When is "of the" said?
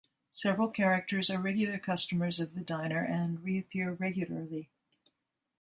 2.39-2.61